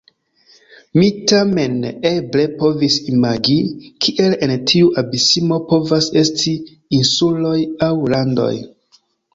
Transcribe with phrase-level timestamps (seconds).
[0.99, 3.59] Mi tamen neeble povis imagi,
[4.07, 6.59] kiel en tiu abismo povas esti
[7.03, 7.57] insuloj
[7.93, 8.55] aŭ landoj.